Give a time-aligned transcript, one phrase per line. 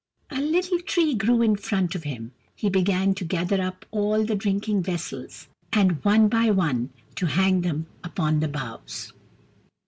[0.31, 2.31] A little tree grew in front of him.
[2.55, 7.61] He began to gather up all the drinking vessels, and, one by one, to hang
[7.61, 9.13] them upon the boughs.